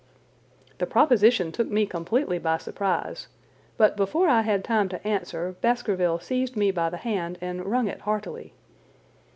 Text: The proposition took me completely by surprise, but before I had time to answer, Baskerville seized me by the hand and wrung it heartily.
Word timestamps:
The 0.79 0.87
proposition 0.87 1.51
took 1.51 1.69
me 1.69 1.85
completely 1.85 2.39
by 2.39 2.57
surprise, 2.57 3.27
but 3.77 3.95
before 3.95 4.27
I 4.27 4.41
had 4.41 4.63
time 4.63 4.89
to 4.89 5.07
answer, 5.07 5.55
Baskerville 5.61 6.17
seized 6.17 6.55
me 6.57 6.71
by 6.71 6.89
the 6.89 6.97
hand 6.97 7.37
and 7.39 7.63
wrung 7.67 7.87
it 7.87 8.01
heartily. 8.01 8.55